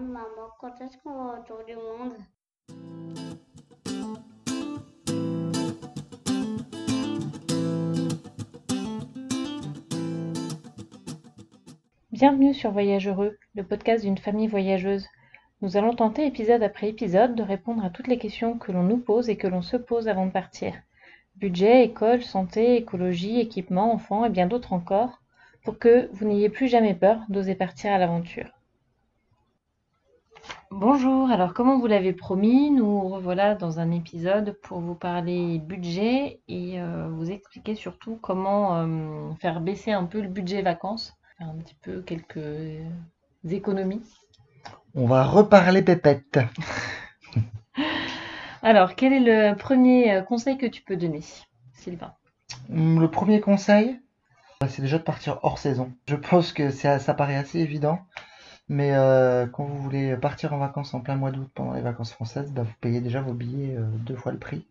maman. 0.00 0.48
Quand 0.58 0.80
est-ce 0.80 0.96
qu'on 0.98 1.12
va 1.12 1.40
autour 1.40 1.64
du 1.66 1.74
monde? 1.74 2.14
Bienvenue 12.12 12.52
sur 12.52 12.70
Voyage 12.70 13.08
Heureux, 13.08 13.38
le 13.54 13.62
podcast 13.62 14.04
d'une 14.04 14.18
famille 14.18 14.48
voyageuse. 14.48 15.06
Nous 15.62 15.76
allons 15.76 15.94
tenter 15.94 16.26
épisode 16.26 16.62
après 16.62 16.88
épisode 16.88 17.34
de 17.34 17.42
répondre 17.42 17.84
à 17.84 17.90
toutes 17.90 18.08
les 18.08 18.18
questions 18.18 18.58
que 18.58 18.72
l'on 18.72 18.82
nous 18.82 18.98
pose 18.98 19.28
et 19.28 19.36
que 19.36 19.46
l'on 19.46 19.62
se 19.62 19.76
pose 19.76 20.08
avant 20.08 20.26
de 20.26 20.32
partir. 20.32 20.74
Budget, 21.36 21.84
école, 21.84 22.22
santé, 22.22 22.76
écologie, 22.76 23.40
équipement, 23.40 23.92
enfants 23.92 24.24
et 24.24 24.30
bien 24.30 24.46
d'autres 24.46 24.72
encore, 24.72 25.20
pour 25.64 25.78
que 25.78 26.08
vous 26.12 26.26
n'ayez 26.26 26.48
plus 26.48 26.68
jamais 26.68 26.94
peur 26.94 27.20
d'oser 27.28 27.54
partir 27.54 27.92
à 27.92 27.98
l'aventure. 27.98 28.59
Bonjour, 30.70 31.30
alors 31.30 31.52
comme 31.52 31.68
on 31.68 31.78
vous 31.78 31.86
l'avait 31.86 32.12
promis, 32.12 32.70
nous 32.70 33.08
revoilà 33.08 33.54
dans 33.54 33.80
un 33.80 33.90
épisode 33.90 34.56
pour 34.62 34.80
vous 34.80 34.94
parler 34.94 35.58
budget 35.58 36.40
et 36.48 36.80
euh, 36.80 37.08
vous 37.10 37.30
expliquer 37.30 37.74
surtout 37.74 38.18
comment 38.22 38.76
euh, 38.76 39.32
faire 39.40 39.60
baisser 39.60 39.92
un 39.92 40.04
peu 40.04 40.20
le 40.20 40.28
budget 40.28 40.62
vacances, 40.62 41.14
faire 41.38 41.48
un 41.48 41.56
petit 41.56 41.76
peu 41.82 42.02
quelques 42.02 42.38
économies. 43.48 44.02
On 44.94 45.06
va 45.06 45.24
reparler 45.24 45.82
pépette. 45.82 46.38
Alors, 48.62 48.94
quel 48.94 49.12
est 49.12 49.20
le 49.50 49.56
premier 49.56 50.22
conseil 50.28 50.58
que 50.58 50.66
tu 50.66 50.82
peux 50.82 50.96
donner, 50.96 51.22
Sylvain? 51.74 52.12
Hum, 52.70 53.00
Le 53.00 53.10
premier 53.10 53.40
conseil, 53.40 54.00
bah, 54.60 54.68
c'est 54.68 54.82
déjà 54.82 54.98
de 54.98 55.02
partir 55.02 55.38
hors 55.42 55.58
saison. 55.58 55.92
Je 56.06 56.16
pense 56.16 56.52
que 56.52 56.70
ça, 56.70 56.98
ça 56.98 57.14
paraît 57.14 57.36
assez 57.36 57.58
évident, 57.58 58.00
mais 58.70 58.92
euh, 58.94 59.46
quand 59.46 59.64
vous 59.64 59.76
voulez 59.82 60.16
partir 60.16 60.54
en 60.54 60.58
vacances 60.58 60.94
en 60.94 61.00
plein 61.02 61.16
mois 61.16 61.32
d'août 61.32 61.50
pendant 61.54 61.74
les 61.74 61.82
vacances 61.82 62.12
françaises, 62.12 62.52
bah, 62.52 62.62
vous 62.62 62.74
payez 62.80 63.02
déjà 63.02 63.20
vos 63.20 63.34
billets 63.34 63.76
euh, 63.76 63.86
deux 64.06 64.16
fois 64.16 64.32
le 64.32 64.38
prix. 64.38 64.64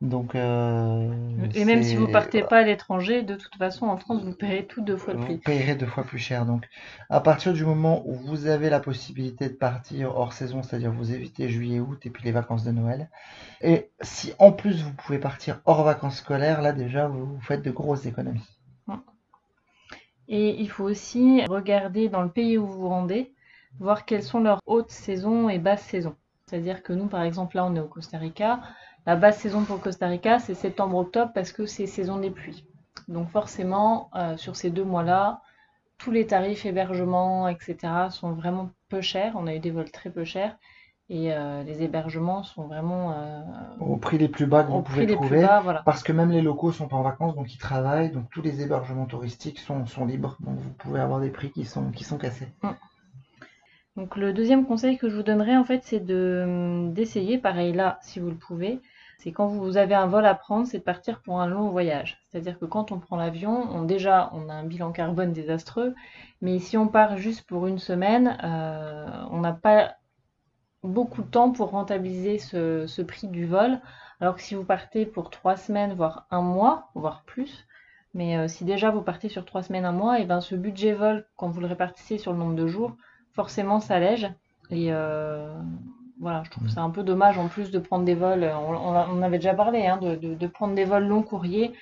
Donc, 0.00 0.34
euh, 0.34 1.12
Et 1.54 1.64
même 1.64 1.82
si 1.82 1.96
vous 1.96 2.08
partez 2.08 2.42
pas 2.42 2.58
à 2.58 2.62
l'étranger, 2.62 3.22
de 3.22 3.34
toute 3.34 3.56
façon, 3.56 3.86
en 3.86 3.96
France, 3.96 4.22
vous 4.24 4.32
paierez 4.32 4.66
tout 4.66 4.80
deux 4.80 4.96
fois 4.96 5.14
le 5.14 5.18
Vous 5.18 5.24
prix. 5.26 5.38
payerez 5.38 5.74
deux 5.74 5.86
fois 5.86 6.04
plus 6.04 6.18
cher. 6.18 6.46
Donc, 6.46 6.68
à 7.10 7.20
partir 7.20 7.52
du 7.52 7.64
moment 7.64 8.02
où 8.06 8.14
vous 8.14 8.46
avez 8.46 8.70
la 8.70 8.80
possibilité 8.80 9.48
de 9.48 9.54
partir 9.54 10.16
hors 10.16 10.32
saison, 10.32 10.62
c'est-à-dire 10.62 10.92
vous 10.92 11.12
évitez 11.12 11.48
juillet, 11.48 11.80
août 11.80 12.06
et 12.06 12.10
puis 12.10 12.22
les 12.24 12.32
vacances 12.32 12.64
de 12.64 12.70
Noël, 12.70 13.10
et 13.60 13.90
si 14.00 14.32
en 14.38 14.52
plus 14.52 14.82
vous 14.82 14.92
pouvez 14.94 15.18
partir 15.18 15.60
hors 15.66 15.82
vacances 15.84 16.18
scolaires, 16.18 16.62
là 16.62 16.72
déjà 16.72 17.08
vous, 17.08 17.26
vous 17.26 17.40
faites 17.40 17.62
de 17.62 17.70
grosses 17.72 18.06
économies. 18.06 18.57
Et 20.28 20.60
il 20.60 20.68
faut 20.68 20.84
aussi 20.84 21.44
regarder 21.46 22.08
dans 22.08 22.22
le 22.22 22.28
pays 22.28 22.58
où 22.58 22.66
vous 22.66 22.80
vous 22.80 22.88
rendez, 22.88 23.32
voir 23.80 24.04
quelles 24.04 24.22
sont 24.22 24.40
leurs 24.40 24.60
hautes 24.66 24.90
saisons 24.90 25.48
et 25.48 25.58
basses 25.58 25.84
saisons. 25.84 26.16
C'est-à-dire 26.46 26.82
que 26.82 26.92
nous, 26.92 27.06
par 27.06 27.22
exemple, 27.22 27.56
là, 27.56 27.64
on 27.64 27.74
est 27.74 27.80
au 27.80 27.88
Costa 27.88 28.18
Rica. 28.18 28.60
La 29.06 29.16
basse 29.16 29.38
saison 29.38 29.64
pour 29.64 29.80
Costa 29.80 30.06
Rica, 30.06 30.38
c'est 30.38 30.54
septembre-octobre 30.54 31.32
parce 31.34 31.52
que 31.52 31.66
c'est 31.66 31.86
saison 31.86 32.18
des 32.18 32.30
pluies. 32.30 32.64
Donc 33.08 33.30
forcément, 33.30 34.10
euh, 34.14 34.36
sur 34.36 34.56
ces 34.56 34.70
deux 34.70 34.84
mois-là, 34.84 35.40
tous 35.98 36.10
les 36.10 36.26
tarifs 36.26 36.64
hébergement, 36.66 37.48
etc., 37.48 37.76
sont 38.10 38.32
vraiment 38.32 38.70
peu 38.88 39.00
chers. 39.00 39.34
On 39.36 39.46
a 39.46 39.54
eu 39.54 39.60
des 39.60 39.70
vols 39.70 39.90
très 39.90 40.10
peu 40.10 40.24
chers. 40.24 40.56
Et 41.10 41.32
euh, 41.32 41.62
les 41.62 41.82
hébergements 41.82 42.42
sont 42.42 42.66
vraiment 42.66 43.12
euh, 43.12 43.40
Au 43.80 43.96
prix 43.96 44.18
les 44.18 44.28
plus 44.28 44.44
bas 44.44 44.62
que 44.62 44.70
vous 44.70 44.82
pouvez 44.82 45.06
trouver, 45.06 45.40
bas. 45.40 45.60
Voilà. 45.60 45.82
parce 45.84 46.02
que 46.02 46.12
même 46.12 46.30
les 46.30 46.42
locaux 46.42 46.70
sont 46.70 46.92
en 46.94 47.02
vacances, 47.02 47.34
donc 47.34 47.54
ils 47.54 47.58
travaillent, 47.58 48.10
donc 48.10 48.28
tous 48.30 48.42
les 48.42 48.60
hébergements 48.60 49.06
touristiques 49.06 49.58
sont, 49.58 49.86
sont 49.86 50.04
libres, 50.04 50.36
donc 50.40 50.58
vous 50.58 50.70
pouvez 50.70 51.00
avoir 51.00 51.20
des 51.20 51.30
prix 51.30 51.50
qui 51.50 51.64
sont, 51.64 51.90
qui 51.92 52.04
sont 52.04 52.18
cassés. 52.18 52.48
Donc 53.96 54.16
le 54.16 54.34
deuxième 54.34 54.66
conseil 54.66 54.98
que 54.98 55.08
je 55.08 55.16
vous 55.16 55.22
donnerais 55.22 55.56
en 55.56 55.64
fait 55.64 55.80
c'est 55.82 55.98
de 55.98 56.90
d'essayer, 56.92 57.38
pareil 57.38 57.72
là 57.72 57.98
si 58.02 58.20
vous 58.20 58.28
le 58.28 58.36
pouvez, 58.36 58.80
c'est 59.18 59.32
quand 59.32 59.46
vous 59.46 59.78
avez 59.78 59.94
un 59.94 60.06
vol 60.06 60.26
à 60.26 60.34
prendre, 60.34 60.66
c'est 60.66 60.78
de 60.78 60.84
partir 60.84 61.20
pour 61.22 61.40
un 61.40 61.48
long 61.48 61.70
voyage. 61.70 62.18
C'est-à-dire 62.28 62.58
que 62.58 62.66
quand 62.66 62.92
on 62.92 63.00
prend 63.00 63.16
l'avion, 63.16 63.66
on, 63.72 63.82
déjà 63.82 64.30
on 64.34 64.48
a 64.50 64.52
un 64.52 64.64
bilan 64.64 64.92
carbone 64.92 65.32
désastreux, 65.32 65.94
mais 66.42 66.58
si 66.58 66.76
on 66.76 66.86
part 66.86 67.16
juste 67.16 67.46
pour 67.48 67.66
une 67.66 67.78
semaine, 67.78 68.38
euh, 68.44 69.06
on 69.30 69.40
n'a 69.40 69.54
pas 69.54 69.94
beaucoup 70.88 71.22
de 71.22 71.28
temps 71.28 71.50
pour 71.50 71.70
rentabiliser 71.70 72.38
ce, 72.38 73.02
prix 73.02 73.28
du 73.28 73.46
vol. 73.46 73.80
Alors 74.20 74.34
que 74.34 74.42
si 74.42 74.54
vous 74.54 74.64
partez 74.64 75.06
pour 75.06 75.30
trois 75.30 75.56
semaines, 75.56 75.94
voire 75.94 76.26
un 76.30 76.42
mois, 76.42 76.90
voire 76.94 77.22
plus, 77.24 77.66
mais 78.14 78.36
euh, 78.36 78.48
si 78.48 78.64
déjà 78.64 78.90
vous 78.90 79.02
partez 79.02 79.28
sur 79.28 79.44
trois 79.44 79.62
semaines, 79.62 79.84
un 79.84 79.92
mois, 79.92 80.18
et 80.18 80.24
ben 80.24 80.40
ce 80.40 80.56
budget 80.56 80.92
vol, 80.92 81.24
quand 81.36 81.48
vous 81.48 81.60
le 81.60 81.68
répartissez 81.68 82.18
sur 82.18 82.32
le 82.32 82.38
nombre 82.38 82.56
de 82.56 82.66
jours, 82.66 82.96
forcément 83.32 83.78
s'allège. 83.78 84.28
Et 84.70 84.92
euh, 84.92 85.54
voilà, 86.20 86.42
je 86.44 86.50
trouve 86.50 86.68
ça 86.68 86.82
un 86.82 86.90
peu 86.90 87.04
dommage 87.04 87.38
en 87.38 87.46
plus 87.46 87.70
de 87.70 87.78
prendre 87.78 88.04
des 88.04 88.16
vols, 88.16 88.44
on, 88.44 88.74
on, 88.74 89.22
avait 89.22 89.38
déjà 89.38 89.54
parlé, 89.54 89.86
hein, 89.86 89.98
de 89.98 90.46
prendre 90.48 90.74
des 90.74 90.84
vols 90.84 91.06
long 91.06 91.22
courrier 91.22 91.72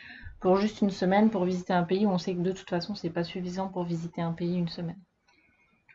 pour 0.40 0.56
juste 0.56 0.82
une 0.82 0.90
semaine 0.90 1.30
pour 1.30 1.44
visiter 1.44 1.72
un 1.72 1.82
pays 1.82 2.06
où 2.06 2.10
on 2.10 2.18
sait 2.18 2.34
que 2.34 2.40
de 2.40 2.52
toute 2.52 2.68
façon 2.68 2.94
c'est 2.94 3.10
pas 3.10 3.24
suffisant 3.24 3.68
pour 3.68 3.84
visiter 3.84 4.22
un 4.22 4.32
pays 4.32 4.56
une 4.56 4.68
semaine. 4.68 5.00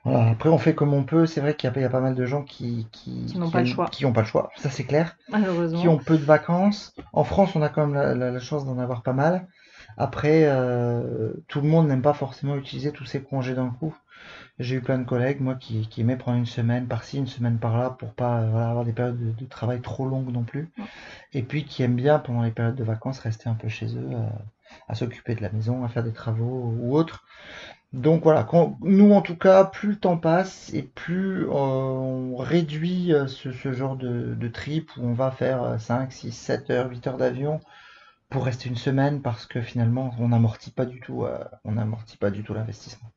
Voilà, 0.04 0.30
après 0.32 0.50
on 0.50 0.58
fait 0.58 0.74
comme 0.74 0.94
on 0.94 1.04
peut, 1.04 1.26
c'est 1.28 1.42
vrai 1.42 1.56
qu'il 1.56 1.70
y 1.70 1.74
a, 1.74 1.76
il 1.78 1.82
y 1.82 1.86
a 1.86 1.90
pas 1.90 2.00
mal 2.02 2.16
de 2.16 2.26
gens 2.26 2.44
qui, 2.44 2.88
qui, 2.92 3.26
Qui 3.28 3.38
n'ont 3.38 3.52
pas 3.52 3.60
le 3.62 3.68
choix. 3.68 3.88
qui 3.88 4.06
ont 4.06 4.14
pas 4.14 4.22
le 4.22 4.28
choix, 4.28 4.50
ça 4.58 4.70
c'est 4.70 4.84
clair. 4.84 5.16
qui 5.28 5.32
Malheureusement. 5.32 5.86
ont 5.88 5.98
peu 5.98 6.18
de 6.18 6.24
vacances. 6.24 6.94
En 7.14 7.24
France, 7.24 7.56
on 7.56 7.62
a 7.62 7.70
quand 7.70 7.86
même 7.86 7.96
la, 7.96 8.16
la- 8.16 8.32
la 8.32 8.40
chance 8.40 8.66
d'en 8.66 8.80
avoir 8.80 9.04
pas 9.04 9.14
mal. 9.14 9.48
Après, 9.98 10.46
euh, 10.46 11.34
tout 11.48 11.62
le 11.62 11.68
monde 11.68 11.88
n'aime 11.88 12.02
pas 12.02 12.14
forcément 12.14 12.56
utiliser 12.56 12.92
tous 12.92 13.06
ces 13.06 13.22
congés 13.22 13.54
d'un 13.56 13.70
coup. 13.70 13.96
J'ai 14.60 14.76
eu 14.78 14.82
plein 14.82 14.98
de 15.00 15.04
collègues, 15.06 15.42
moi, 15.42 15.56
qui, 15.56 15.88
qui 15.90 16.02
aimaient 16.02 16.18
prendre 16.18 16.38
une 16.38 16.46
semaine 16.46 16.88
par-ci, 16.88 17.18
une 17.18 17.28
semaine 17.28 17.58
par-là, 17.60 17.92
pour 17.92 18.14
pas 18.14 18.42
voilà, 18.46 18.70
avoir 18.70 18.86
des 18.86 18.94
périodes 18.94 19.20
de, 19.20 19.32
de 19.32 19.46
travail 19.46 19.82
trop 19.82 20.06
longues 20.08 20.32
non 20.32 20.44
plus. 20.44 20.72
Ouais. 20.78 20.86
Et 21.34 21.44
puis 21.44 21.66
qui 21.66 21.84
aiment 21.84 21.96
bien, 21.96 22.20
pendant 22.20 22.44
les 22.44 22.52
périodes 22.52 22.76
de 22.76 22.84
vacances, 22.84 23.20
rester 23.20 23.50
un 23.50 23.56
peu 23.56 23.70
chez 23.70 23.88
eux, 23.98 24.10
euh, 24.14 24.28
à 24.88 24.96
s'occuper 24.96 25.36
de 25.36 25.42
la 25.42 25.50
maison, 25.52 25.84
à 25.84 25.90
faire 25.90 26.04
des 26.04 26.14
travaux 26.14 26.74
ou 26.80 26.96
autre. 26.96 27.26
Donc 27.94 28.24
voilà, 28.24 28.44
quand, 28.44 28.78
nous 28.82 29.12
en 29.14 29.22
tout 29.22 29.36
cas, 29.36 29.66
plus 29.66 29.90
le 29.90 29.96
temps 29.98 30.18
passe 30.18 30.74
et 30.74 30.84
plus 30.84 31.46
euh, 31.46 31.50
on 31.52 32.36
réduit 32.38 33.14
euh, 33.14 33.28
ce, 33.28 33.52
genre 33.74 33.98
de, 33.98 34.34
trip 34.48 34.90
où 34.98 35.02
on 35.06 35.14
va 35.14 35.30
faire 35.32 35.64
euh, 35.64 35.78
5, 35.78 36.12
6, 36.12 36.32
7 36.32 36.70
heures, 36.70 36.90
8 36.90 37.06
heures 37.08 37.18
d'avion 37.18 37.60
pour 38.30 38.46
rester 38.46 38.70
une 38.70 38.78
semaine 38.78 39.22
parce 39.22 39.46
que 39.46 39.62
finalement 39.62 40.16
on 40.20 40.30
n'amortit 40.30 40.72
pas 40.72 40.86
du 40.86 41.02
tout, 41.02 41.26
euh, 41.26 41.44
on 41.66 41.76
pas 42.20 42.32
du 42.32 42.44
tout 42.44 42.54
l'investissement. 42.54 43.10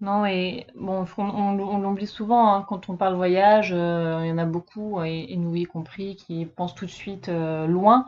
Non, 0.00 0.26
et 0.26 0.66
bon, 0.76 1.06
on, 1.16 1.22
on- 1.24 1.78
l'oublie 1.78 2.06
souvent 2.06 2.54
hein, 2.54 2.64
quand 2.68 2.88
on 2.88 2.96
parle 2.96 3.14
voyage, 3.16 3.70
il 3.70 4.26
y 4.28 4.32
en 4.32 4.38
a 4.38 4.44
beaucoup, 4.44 5.02
et, 5.02 5.34
nous 5.36 5.56
y 5.56 5.64
compris, 5.64 6.14
qui 6.16 6.46
pensent 6.46 6.74
tout 6.74 6.86
de 6.86 6.90
suite 6.90 7.28
loin, 7.28 8.06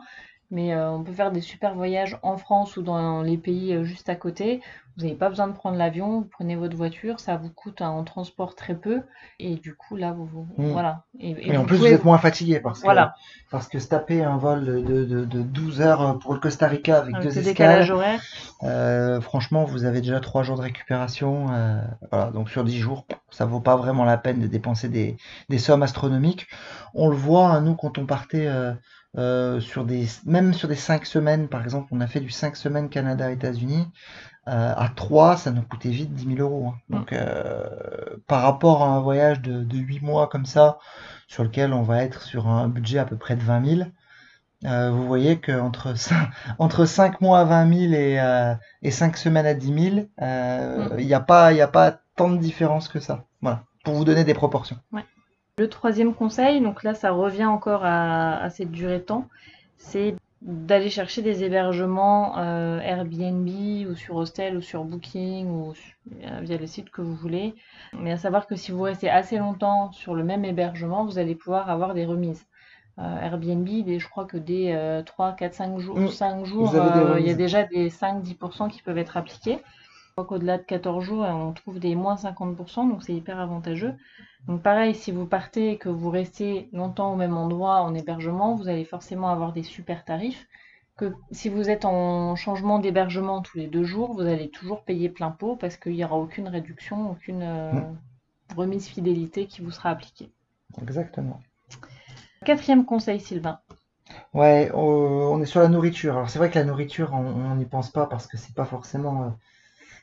mais 0.51 0.73
euh, 0.73 0.91
on 0.91 1.03
peut 1.03 1.11
faire 1.13 1.31
des 1.31 1.41
super 1.41 1.73
voyages 1.75 2.17
en 2.23 2.37
France 2.37 2.77
ou 2.77 2.81
dans 2.83 3.21
les 3.21 3.37
pays 3.37 3.73
euh, 3.73 3.83
juste 3.83 4.09
à 4.09 4.15
côté. 4.15 4.61
Vous 4.97 5.03
n'avez 5.03 5.15
pas 5.15 5.29
besoin 5.29 5.47
de 5.47 5.53
prendre 5.53 5.77
l'avion, 5.77 6.19
vous 6.21 6.25
prenez 6.25 6.55
votre 6.55 6.75
voiture, 6.77 7.19
ça 7.19 7.37
vous 7.37 7.49
coûte 7.49 7.81
un 7.81 8.03
transport 8.03 8.55
très 8.55 8.75
peu, 8.75 9.01
et 9.39 9.55
du 9.55 9.73
coup 9.75 9.95
là, 9.95 10.11
vous, 10.11 10.25
vous- 10.25 10.47
Mm. 10.57 10.71
voilà. 10.71 11.05
Et, 11.19 11.31
et 11.31 11.53
Et 11.53 11.57
en 11.57 11.65
plus, 11.65 11.77
vous 11.77 11.93
êtes 11.93 12.03
moins 12.05 12.17
fatigué 12.17 12.59
parce 12.59 12.83
que, 12.83 12.87
Voilà, 12.87 13.15
parce 13.49 13.67
que 13.67 13.79
se 13.79 13.87
taper 13.87 14.23
un 14.23 14.37
vol 14.37 14.65
de, 14.65 14.79
de, 14.81 15.05
de, 15.05 15.25
de 15.25 15.41
12 15.41 15.81
heures 15.81 16.19
pour 16.19 16.33
le 16.33 16.39
Costa 16.39 16.67
Rica 16.67 16.97
avec 16.99 17.15
avec 17.15 17.23
deux 17.23 17.29
le 17.35 17.39
escales, 17.39 17.91
horaire. 17.91 18.21
euh, 18.63 19.21
franchement, 19.21 19.65
vous 19.65 19.85
avez 19.85 20.01
déjà 20.01 20.19
3 20.19 20.43
jours 20.43 20.57
de 20.57 20.61
récupération. 20.63 21.47
voilà, 22.11 22.31
donc 22.31 22.49
sur 22.49 22.63
10 22.63 22.79
jours, 22.79 23.05
ça 23.31 23.45
vaut 23.45 23.61
pas 23.61 23.75
vraiment 23.77 24.05
la 24.05 24.17
peine 24.17 24.39
de 24.39 24.47
dépenser 24.47 24.89
des, 24.89 25.17
des 25.49 25.57
sommes 25.59 25.83
astronomiques. 25.83 26.47
On 26.93 27.09
le 27.09 27.15
voit, 27.15 27.47
hein, 27.47 27.61
nous, 27.61 27.75
quand 27.75 27.97
on 27.97 28.05
partait 28.05 28.47
euh, 29.17 29.57
euh, 29.57 29.59
sur 29.61 29.85
des, 29.85 30.07
même 30.25 30.53
sur 30.53 30.67
des 30.67 30.75
5 30.75 31.05
semaines, 31.05 31.47
par 31.49 31.63
exemple, 31.63 31.89
on 31.91 32.01
a 32.01 32.07
fait 32.07 32.19
du 32.21 32.29
5 32.29 32.55
semaines 32.55 32.89
Canada-États-Unis. 32.89 33.87
euh, 34.47 34.73
à 34.75 34.89
3, 34.95 35.37
ça 35.37 35.51
nous 35.51 35.61
coûtait 35.63 35.89
vite 35.89 36.13
10 36.13 36.25
000 36.35 36.39
euros. 36.39 36.67
hein. 36.69 36.79
Donc, 36.89 37.13
euh, 37.13 37.65
par 38.27 38.41
rapport 38.43 38.83
à 38.83 38.87
un 38.89 38.99
voyage 39.01 39.41
de, 39.41 39.63
de 39.63 39.77
8 39.77 40.01
mois 40.01 40.27
comme 40.27 40.45
ça, 40.45 40.79
sur 41.27 41.43
lequel 41.43 41.73
on 41.73 41.83
va 41.83 42.03
être 42.03 42.21
sur 42.23 42.47
un 42.47 42.67
budget 42.69 42.99
à 42.99 43.05
peu 43.05 43.17
près 43.17 43.35
de 43.35 43.41
20 43.43 43.61
000, 43.65 43.89
euh, 44.65 44.91
vous 44.91 45.07
voyez 45.07 45.39
qu'entre 45.39 45.93
entre 46.59 46.85
5 46.85 47.21
mois 47.21 47.39
à 47.39 47.43
20 47.45 47.67
000 47.73 47.93
et, 47.93 48.19
euh, 48.19 48.53
et 48.83 48.91
5 48.91 49.17
semaines 49.17 49.45
à 49.45 49.53
10 49.53 49.71
000, 49.73 50.09
euh, 50.21 50.89
il 50.99 51.05
n'y 51.07 51.13
a 51.13 51.19
pas, 51.19 51.53
il 51.53 51.57
y 51.57 51.61
a 51.61 51.67
pas 51.67 51.99
tant 52.15 52.29
de 52.29 52.37
différence 52.37 52.87
que 52.87 52.99
ça. 52.99 53.25
Voilà, 53.41 53.63
pour 53.83 53.95
vous 53.95 54.05
donner 54.05 54.23
des 54.23 54.33
proportions. 54.35 54.77
Le 55.57 55.69
troisième 55.69 56.13
conseil, 56.15 56.61
donc 56.61 56.83
là 56.83 56.93
ça 56.93 57.11
revient 57.11 57.45
encore 57.45 57.85
à, 57.85 58.37
à 58.41 58.49
cette 58.49 58.71
durée 58.71 58.99
de 58.99 59.03
temps, 59.03 59.27
c'est 59.77 60.15
d'aller 60.41 60.89
chercher 60.89 61.21
des 61.21 61.43
hébergements 61.43 62.37
euh, 62.39 62.79
Airbnb 62.79 63.47
ou 63.87 63.95
sur 63.95 64.15
Hostel 64.15 64.57
ou 64.57 64.61
sur 64.61 64.83
Booking 64.85 65.47
ou 65.49 65.73
euh, 66.23 66.39
via 66.41 66.57
le 66.57 66.65
site 66.65 66.89
que 66.89 67.01
vous 67.01 67.15
voulez. 67.15 67.53
Mais 67.93 68.11
à 68.11 68.17
savoir 68.17 68.47
que 68.47 68.55
si 68.55 68.71
vous 68.71 68.81
restez 68.81 69.09
assez 69.09 69.37
longtemps 69.37 69.91
sur 69.91 70.15
le 70.15 70.23
même 70.23 70.45
hébergement, 70.45 71.05
vous 71.05 71.19
allez 71.19 71.35
pouvoir 71.35 71.69
avoir 71.69 71.93
des 71.93 72.05
remises. 72.05 72.47
Euh, 72.99 73.19
Airbnb, 73.21 73.67
des, 73.85 73.99
je 73.99 74.09
crois 74.09 74.25
que 74.25 74.37
dès 74.37 74.73
euh, 74.75 75.03
3, 75.03 75.33
4, 75.33 75.53
5 75.53 75.79
jours, 75.79 75.97
Mm. 75.97 76.07
5 76.07 76.45
jours 76.45 76.73
il 77.19 77.25
y 77.27 77.29
a 77.29 77.35
déjà 77.35 77.63
des 77.63 77.89
5-10% 77.89 78.69
qui 78.69 78.81
peuvent 78.81 78.97
être 78.97 79.17
appliqués. 79.17 79.59
Au-delà 80.29 80.57
de 80.57 80.63
14 80.63 81.03
jours, 81.03 81.23
on 81.23 81.53
trouve 81.53 81.79
des 81.79 81.95
moins 81.95 82.15
50%, 82.15 82.89
donc 82.89 83.03
c'est 83.03 83.13
hyper 83.13 83.39
avantageux. 83.39 83.93
Donc 84.47 84.61
pareil, 84.61 84.95
si 84.95 85.11
vous 85.11 85.25
partez 85.25 85.71
et 85.71 85.77
que 85.77 85.89
vous 85.89 86.09
restez 86.09 86.69
longtemps 86.73 87.13
au 87.13 87.15
même 87.15 87.37
endroit 87.37 87.81
en 87.81 87.93
hébergement, 87.93 88.55
vous 88.55 88.67
allez 88.67 88.85
forcément 88.85 89.29
avoir 89.29 89.53
des 89.53 89.63
super 89.63 90.03
tarifs. 90.03 90.47
Que 90.97 91.13
si 91.31 91.49
vous 91.49 91.69
êtes 91.69 91.85
en 91.85 92.35
changement 92.35 92.79
d'hébergement 92.79 93.41
tous 93.41 93.57
les 93.57 93.67
deux 93.67 93.83
jours, 93.83 94.13
vous 94.13 94.21
allez 94.21 94.49
toujours 94.49 94.83
payer 94.83 95.09
plein 95.09 95.31
pot 95.31 95.55
parce 95.55 95.77
qu'il 95.77 95.93
n'y 95.93 96.03
aura 96.03 96.17
aucune 96.17 96.47
réduction, 96.47 97.11
aucune 97.11 97.43
euh, 97.43 97.71
remise 98.55 98.87
fidélité 98.87 99.47
qui 99.47 99.61
vous 99.61 99.71
sera 99.71 99.89
appliquée. 99.89 100.29
Exactement. 100.81 101.41
Quatrième 102.45 102.85
conseil, 102.85 103.19
Sylvain. 103.19 103.59
Ouais, 104.33 104.69
euh, 104.71 104.75
on 104.75 105.41
est 105.41 105.45
sur 105.45 105.61
la 105.61 105.67
nourriture. 105.67 106.17
Alors 106.17 106.29
c'est 106.29 106.39
vrai 106.39 106.49
que 106.49 106.59
la 106.59 106.65
nourriture, 106.65 107.13
on 107.13 107.55
n'y 107.55 107.65
pense 107.65 107.91
pas 107.91 108.05
parce 108.05 108.27
que 108.27 108.37
c'est 108.37 108.53
pas 108.53 108.65
forcément 108.65 109.23
euh, 109.23 109.29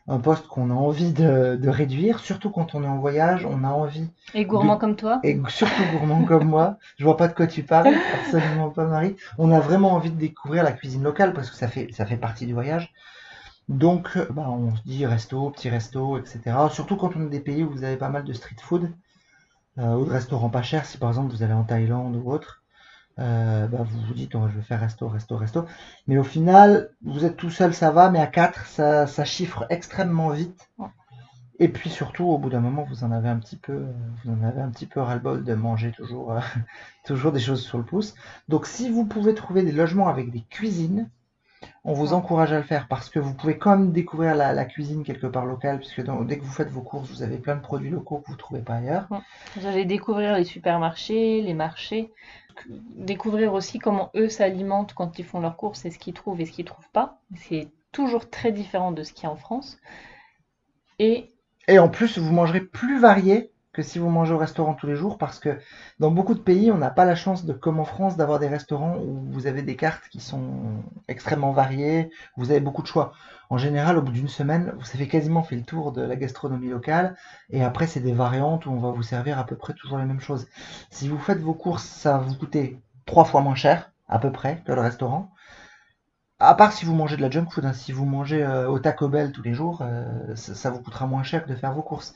un 0.09 0.19
poste 0.19 0.47
qu'on 0.49 0.71
a 0.71 0.75
envie 0.75 1.13
de, 1.13 1.57
de 1.57 1.69
réduire. 1.69 2.21
Surtout 2.21 2.51
quand 2.51 2.75
on 2.75 2.83
est 2.85 2.89
en 2.89 2.99
voyage, 2.99 3.47
on 3.47 3.65
a 3.65 3.69
envie, 3.69 4.09
Et 4.35 4.45
gourmand 4.45 4.77
De- 4.77 4.81
comme 4.81 4.97
toi 4.97 5.21
et 5.25 5.41
surtout 5.49 5.83
gourmand 5.93 6.25
comme 6.25 6.49
moi. 6.49 6.79
Je 6.99 7.05
vois 7.05 7.17
pas 7.17 7.29
de 7.29 7.35
quoi 7.35 7.47
tu 7.47 7.63
parles, 7.63 7.95
absolument 8.15 8.71
pas 8.71 8.87
Marie. 8.87 9.17
On 9.39 9.51
a 9.53 9.61
vraiment 9.61 9.93
envie 9.93 10.11
de 10.11 10.19
découvrir 10.19 10.65
la 10.65 10.73
cuisine 10.73 11.03
locale 11.03 11.33
parce 11.35 11.51
que 11.51 11.57
ça 11.57 11.69
fait 11.69 11.89
ça 11.93 12.07
fait 12.07 12.17
partie 12.17 12.47
du 12.47 12.55
voyage. 12.55 12.93
Donc, 13.69 14.17
euh, 14.17 14.27
bah, 14.31 14.47
on 14.49 14.75
se 14.77 14.83
dit 14.83 15.07
resto, 15.07 15.51
petit 15.51 15.71
resto, 15.71 16.19
etc. 16.19 16.71
Surtout 16.71 16.97
quand 16.97 17.17
on 17.17 17.27
est 17.27 17.31
des 17.31 17.41
pays 17.41 17.65
où 17.65 17.71
vous 17.71 17.85
avez 17.85 17.97
pas 17.97 18.09
mal 18.11 18.25
de 18.25 18.33
street 18.33 18.57
food 18.63 18.91
euh, 19.79 19.95
ou 19.97 20.05
de 20.05 20.11
restaurants 20.11 20.51
pas 20.51 20.63
chers. 20.63 20.87
Si 20.87 20.99
par 20.99 21.11
exemple 21.11 21.33
vous 21.33 21.43
allez 21.43 21.53
en 21.53 21.65
Thaïlande 21.65 22.17
ou 22.17 22.31
autre, 22.31 22.63
euh, 23.19 23.67
bah, 23.67 23.79
vous 23.83 24.01
vous 24.01 24.15
dites, 24.15 24.35
oh, 24.35 24.49
je 24.49 24.57
vais 24.57 24.63
faire 24.63 24.81
resto, 24.81 25.09
resto, 25.09 25.37
resto. 25.37 25.67
Mais 26.07 26.19
au 26.19 26.25
final, 26.25 26.91
vous 27.03 27.25
êtes 27.25 27.37
tout 27.37 27.51
seul, 27.51 27.75
ça 27.75 27.91
va, 27.91 28.11
mais 28.11 28.21
à 28.21 28.27
4, 28.27 28.67
ça, 28.67 29.07
ça 29.07 29.25
chiffre 29.25 29.67
extrêmement 29.71 30.31
vite. 30.31 30.71
Et 31.61 31.69
puis 31.69 31.91
surtout, 31.91 32.25
au 32.25 32.39
bout 32.39 32.51
d'un 32.51 32.61
moment, 32.61 32.85
vous 32.85 33.03
en 33.03 33.11
avez 33.11 33.29
un 33.29 33.39
petit 33.39 33.57
peu, 33.57 33.87
vous 34.25 34.31
en 34.31 34.43
avez 34.45 34.61
un 34.61 34.71
petit 34.71 34.87
peu 34.87 35.01
ras-le-bol 35.01 35.43
de 35.43 35.55
manger 35.55 35.91
toujours, 35.91 36.33
euh, 36.33 36.41
toujours 37.05 37.33
des 37.33 37.41
choses 37.41 37.63
sur 37.63 37.79
le 37.79 37.85
pouce. 37.85 38.15
Donc, 38.49 38.67
si 38.67 38.91
vous 38.91 39.05
pouvez 39.05 39.35
trouver 39.35 39.65
des 39.65 39.73
logements 39.73 40.09
avec 40.09 40.31
des 40.31 40.43
cuisines, 40.43 41.11
on 41.89 41.95
vous 41.95 42.13
encourage 42.13 42.53
à 42.53 42.59
le 42.59 42.65
faire 42.65 42.87
parce 42.87 43.09
que 43.09 43.19
vous 43.19 43.35
pouvez 43.35 43.57
quand 43.59 43.71
même 43.77 43.93
découvrir 43.93 44.35
la, 44.35 44.53
la 44.53 44.65
cuisine 44.67 45.05
quelque 45.05 45.27
part 45.27 45.47
locale, 45.47 45.79
puisque 45.79 46.03
dans- 46.03 46.23
dès 46.23 46.39
que 46.39 46.45
vous 46.45 46.53
faites 46.53 46.69
vos 46.71 46.83
courses, 46.83 47.09
vous 47.11 47.23
avez 47.23 47.39
plein 47.39 47.57
de 47.57 47.63
produits 47.63 47.91
locaux 47.91 48.19
que 48.19 48.27
vous 48.27 48.35
ne 48.35 48.39
trouvez 48.39 48.61
pas 48.61 48.75
ailleurs. 48.75 49.09
Vous 49.57 49.67
allez 49.67 49.85
découvrir 49.87 50.37
les 50.37 50.45
supermarchés, 50.45 51.41
les 51.41 51.55
marchés, 51.55 52.13
découvrir 52.97 53.55
aussi 53.55 53.79
comment 53.79 54.11
eux 54.15 54.29
s'alimentent 54.29 54.93
quand 54.95 55.19
ils 55.19 55.25
font 55.25 55.41
leurs 55.41 55.57
courses 55.57 55.85
et 55.87 55.91
ce 55.91 55.99
qu'ils 55.99 56.15
trouvent 56.15 56.41
et 56.41 56.47
ce 56.47 56.53
qu'ils 56.53 56.67
trouvent 56.67 56.91
pas. 56.93 57.21
C'est 57.37 57.69
toujours 57.93 58.29
très 58.29 58.53
différent 58.53 58.93
de 58.93 59.03
ce 59.03 59.13
qu'il 59.15 59.25
y 59.25 59.27
a 59.27 59.31
en 59.31 59.37
France. 59.37 59.79
Et 60.99 61.31
Et 61.69 61.79
en 61.79 61.89
plus, 61.89 62.19
vous 62.19 62.33
mangerez 62.33 62.61
plus 62.61 62.99
varié 62.99 63.53
que 63.79 63.85
si 63.85 64.01
vous 64.01 64.11
mangez 64.11 64.35
au 64.35 64.39
restaurant 64.39 64.75
tous 64.75 64.89
les 64.89 64.97
jours, 64.97 65.19
parce 65.19 65.39
que 65.39 65.57
dans 66.01 66.11
beaucoup 66.11 66.35
de 66.35 66.41
pays, 66.41 66.73
on 66.73 66.79
n'a 66.79 66.91
pas 66.91 67.05
la 67.05 67.15
chance 67.15 67.45
de, 67.45 67.53
comme 67.53 67.79
en 67.79 67.85
France, 67.85 68.17
d'avoir 68.17 68.41
des 68.41 68.49
restaurants 68.49 68.97
où 68.97 69.23
vous 69.31 69.47
avez 69.47 69.63
des 69.63 69.77
cartes 69.77 70.09
qui 70.11 70.19
sont 70.19 70.83
extrêmement 71.07 71.53
variées, 71.53 72.11
vous 72.37 72.51
avez 72.51 72.59
beaucoup 72.59 72.83
de 72.83 72.89
choix. 72.89 73.13
En 73.51 73.57
général, 73.57 73.97
au 73.97 74.03
bout 74.03 74.11
d'une 74.11 74.27
semaine, 74.27 74.75
vous 74.81 74.87
avez 74.95 75.07
quasiment 75.07 75.45
fait 75.45 75.55
le 75.55 75.63
tour 75.63 75.93
de 75.93 76.03
la 76.03 76.17
gastronomie 76.17 76.71
locale, 76.71 77.15
et 77.51 77.63
après, 77.63 77.87
c'est 77.87 78.01
des 78.01 78.13
variantes 78.13 78.67
où 78.67 78.73
on 78.73 78.81
va 78.81 78.91
vous 78.91 79.05
servir 79.05 79.39
à 79.39 79.47
peu 79.47 79.55
près 79.55 79.75
toujours 79.75 79.99
les 79.99 80.07
mêmes 80.07 80.19
choses. 80.19 80.49
Si 80.91 81.09
vous 81.09 81.19
faites 81.19 81.39
vos 81.39 81.55
courses, 81.55 81.85
ça 81.85 82.19
va 82.19 82.19
vous 82.19 82.35
coûter 82.35 82.81
trois 83.07 83.27
fois 83.27 83.43
moins 83.43 83.55
cher, 83.55 83.93
à 84.09 84.19
peu 84.19 84.33
près, 84.33 84.61
que 84.67 84.73
le 84.73 84.81
restaurant. 84.81 85.31
À 86.41 86.55
part 86.55 86.73
si 86.73 86.85
vous 86.85 86.97
mangez 86.97 87.17
de 87.17 87.23
la 87.23 87.31
junk 87.31 87.47
food, 87.49 87.65
hein. 87.65 87.73
si 87.73 87.93
vous 87.93 88.07
mangez 88.07 88.43
euh, 88.43 88.69
au 88.69 88.81
Taco 88.81 89.09
Bell 89.09 89.31
tous 89.31 89.43
les 89.43 89.55
jours, 89.55 89.83
euh, 89.83 90.35
ça, 90.35 90.57
ça 90.57 90.71
vous 90.71 90.81
coûtera 90.81 91.07
moins 91.07 91.23
cher 91.23 91.47
de 91.47 91.55
faire 91.55 91.73
vos 91.73 91.83
courses. 91.83 92.13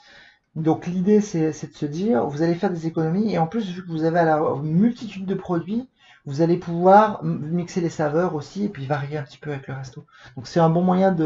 Donc 0.54 0.86
l'idée 0.86 1.20
c'est 1.20 1.48
de 1.48 1.74
se 1.74 1.86
dire, 1.86 2.26
vous 2.26 2.42
allez 2.42 2.54
faire 2.54 2.70
des 2.70 2.86
économies 2.86 3.32
et 3.32 3.38
en 3.38 3.46
plus 3.46 3.70
vu 3.70 3.82
que 3.82 3.90
vous 3.90 4.04
avez 4.04 4.18
à 4.18 4.24
la 4.24 4.40
multitude 4.62 5.24
de 5.24 5.34
produits, 5.34 5.88
vous 6.26 6.42
allez 6.42 6.58
pouvoir 6.58 7.24
mixer 7.24 7.80
les 7.80 7.88
saveurs 7.88 8.34
aussi 8.34 8.64
et 8.64 8.68
puis 8.68 8.86
varier 8.86 9.16
un 9.18 9.22
petit 9.22 9.38
peu 9.38 9.50
avec 9.50 9.66
le 9.66 9.74
resto. 9.74 10.04
Donc 10.36 10.46
c'est 10.46 10.60
un 10.60 10.68
bon 10.70 10.82
moyen 10.82 11.16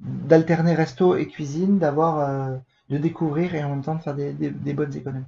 d'alterner 0.00 0.74
resto 0.74 1.16
et 1.16 1.28
cuisine, 1.28 1.78
d'avoir 1.78 2.18
euh, 2.18 2.56
de 2.88 2.96
découvrir 2.98 3.54
et 3.54 3.62
en 3.62 3.68
même 3.70 3.82
temps 3.82 3.94
de 3.94 4.00
faire 4.02 4.14
des, 4.14 4.32
des- 4.32 4.50
des 4.50 4.72
bonnes 4.72 4.96
économies. 4.96 5.24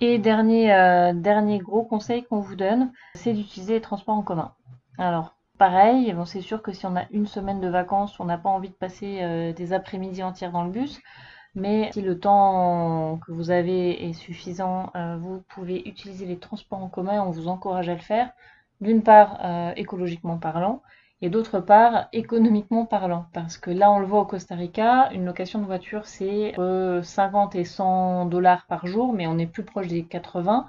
Et 0.00 0.18
dernier, 0.18 0.74
euh, 0.74 1.12
dernier 1.12 1.58
gros 1.58 1.84
conseil 1.84 2.24
qu'on 2.24 2.40
vous 2.40 2.56
donne, 2.56 2.90
c'est 3.14 3.34
d'utiliser 3.34 3.74
les 3.74 3.80
transports 3.80 4.16
en 4.16 4.22
commun. 4.22 4.52
Alors, 4.98 5.36
pareil, 5.62 6.12
c'est 6.26 6.40
sûr 6.40 6.60
que 6.60 6.72
si 6.72 6.86
on 6.86 6.96
a 6.96 7.04
une 7.12 7.28
semaine 7.28 7.60
de 7.60 7.68
vacances, 7.68 8.18
on 8.18 8.24
n'a 8.24 8.36
pas 8.36 8.48
envie 8.48 8.70
de 8.70 8.74
passer 8.74 9.20
euh, 9.22 9.52
des 9.52 9.72
après-midi 9.72 10.20
entières 10.24 10.50
dans 10.50 10.64
le 10.64 10.72
bus, 10.72 11.00
mais 11.54 11.92
si 11.92 12.02
le 12.02 12.18
temps 12.18 13.20
que 13.24 13.30
vous 13.30 13.52
avez 13.52 14.08
est 14.08 14.12
suffisant, 14.12 14.90
euh, 14.96 15.16
vous 15.20 15.40
pouvez 15.50 15.88
utiliser 15.88 16.26
les 16.26 16.40
transports 16.40 16.82
en 16.82 16.88
commun 16.88 17.22
on 17.22 17.30
vous 17.30 17.46
encourage 17.46 17.88
à 17.88 17.94
le 17.94 18.00
faire. 18.00 18.32
D'une 18.80 19.04
part, 19.04 19.38
euh, 19.44 19.72
écologiquement 19.76 20.36
parlant, 20.36 20.82
et 21.20 21.30
d'autre 21.30 21.60
part, 21.60 22.08
économiquement 22.12 22.84
parlant. 22.84 23.26
Parce 23.32 23.56
que 23.56 23.70
là, 23.70 23.92
on 23.92 24.00
le 24.00 24.06
voit 24.06 24.22
au 24.22 24.26
Costa 24.26 24.56
Rica, 24.56 25.10
une 25.12 25.24
location 25.24 25.60
de 25.60 25.66
voiture, 25.66 26.06
c'est 26.06 26.58
entre 26.58 27.02
50 27.04 27.54
et 27.54 27.64
100 27.64 28.24
dollars 28.24 28.66
par 28.66 28.88
jour, 28.88 29.12
mais 29.12 29.28
on 29.28 29.38
est 29.38 29.46
plus 29.46 29.62
proche 29.62 29.86
des 29.86 30.02
80. 30.02 30.66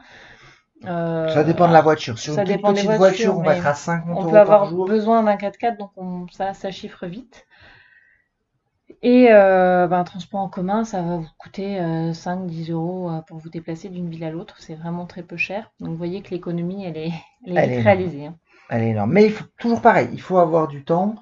Euh, 0.85 1.29
Ça 1.29 1.43
dépend 1.43 1.67
de 1.67 1.73
la 1.73 1.81
voiture. 1.81 2.19
Sur 2.19 2.33
ça 2.33 2.41
une 2.41 2.47
des 2.47 2.57
petite 2.57 2.91
voitures, 2.91 2.97
voiture, 2.97 3.37
on 3.37 3.43
va 3.43 3.55
être 3.55 3.67
à 3.67 3.73
50 3.73 4.17
on 4.17 4.25
peut 4.25 4.37
avoir 4.37 4.65
jour. 4.65 4.85
besoin 4.87 5.23
d'un 5.23 5.37
4x4, 5.37 5.77
donc 5.77 5.91
on- 5.97 6.27
ça, 6.29 6.53
ça 6.53 6.71
chiffre 6.71 7.05
vite. 7.07 7.45
Et 9.03 9.31
euh, 9.31 9.87
ben, 9.87 9.99
un 9.99 10.03
transport 10.03 10.39
en 10.39 10.49
commun, 10.49 10.83
ça 10.83 11.01
va 11.03 11.17
vous 11.17 11.27
coûter 11.37 11.77
5-10 12.13 12.71
euros 12.71 13.09
euh, 13.11 13.21
pour 13.21 13.37
vous 13.37 13.49
déplacer 13.49 13.89
d'une 13.89 14.09
ville 14.09 14.23
à 14.23 14.31
l'autre. 14.31 14.55
C'est 14.59 14.75
vraiment 14.75 15.05
très 15.05 15.23
peu 15.23 15.37
cher. 15.37 15.71
Donc 15.79 15.89
vous 15.89 15.97
voyez 15.97 16.21
que 16.21 16.31
l'économie, 16.31 16.85
elle 16.85 16.97
est, 16.97 17.11
elle 17.45 17.53
est 17.53 17.55
Elle 17.55 17.69
vite 17.69 17.79
est 17.79 17.81
réalisée. 17.81 18.25
hein. 18.27 18.35
Elle 18.69 18.83
est 18.83 18.89
énorme. 18.91 19.11
Mais 19.11 19.25
il 19.25 19.31
faut 19.31 19.45
toujours 19.57 19.81
pareil, 19.81 20.09
il 20.13 20.21
faut 20.21 20.37
avoir 20.37 20.67
du 20.67 20.83
temps. 20.83 21.15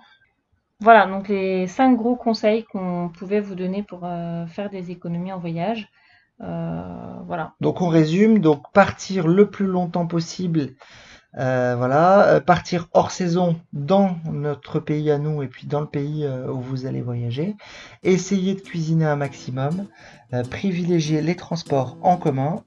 Voilà, 0.79 1.05
donc 1.05 1.27
les 1.27 1.67
cinq 1.67 1.95
gros 1.95 2.15
conseils 2.15 2.63
qu'on 2.65 3.09
pouvait 3.17 3.39
vous 3.39 3.55
donner 3.55 3.83
pour 3.83 4.03
euh, 4.03 4.45
faire 4.47 4.69
des 4.69 4.91
économies 4.91 5.31
en 5.31 5.39
voyage. 5.39 5.89
Euh, 6.43 6.83
voilà. 7.27 7.53
Donc 7.61 7.81
on 7.81 7.87
résume, 7.87 8.39
donc 8.39 8.63
partir 8.73 9.27
le 9.27 9.49
plus 9.49 9.67
longtemps 9.67 10.07
possible, 10.07 10.69
euh, 11.37 11.75
voilà, 11.77 12.27
euh, 12.27 12.39
partir 12.41 12.87
hors 12.93 13.11
saison 13.11 13.59
dans 13.73 14.15
notre 14.25 14.79
pays 14.79 15.11
à 15.11 15.17
nous 15.17 15.43
et 15.43 15.47
puis 15.47 15.67
dans 15.67 15.79
le 15.79 15.87
pays 15.87 16.25
euh, 16.25 16.47
où 16.51 16.59
vous 16.59 16.85
allez 16.85 17.01
voyager, 17.01 17.55
essayer 18.03 18.55
de 18.55 18.61
cuisiner 18.61 19.05
un 19.05 19.15
maximum, 19.15 19.87
privilégier 20.49 21.21
les 21.21 21.35
transports 21.35 21.97
en 22.01 22.17
commun, 22.17 22.63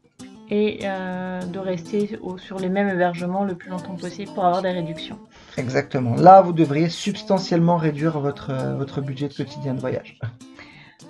Et 0.51 0.79
de 0.83 1.59
rester 1.59 2.19
au- 2.23 2.39
sur 2.39 2.59
les 2.59 2.69
mêmes 2.69 2.89
hébergements 2.89 3.45
le 3.45 3.55
plus 3.55 3.71
longtemps 3.71 3.97
possible 3.97 4.33
pour 4.35 4.45
avoir 4.45 4.63
des 4.63 4.71
réductions. 4.71 5.19
exactement. 5.57 6.15
Là, 6.17 6.43
vous 6.43 6.53
devriez 6.53 6.89
substantiellement 6.89 7.77
réduire 7.77 8.21
votre, 8.21 8.53
votre 8.77 9.01
budget 9.01 9.29
de 9.29 9.35
quotidien 9.35 9.75
de 9.75 9.81
voyage. 9.81 10.19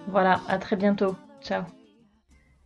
Voilà, 0.09 0.41
à 0.49 0.59
très 0.59 0.77
bientôt. 0.77 1.17
Ciao. 1.43 1.84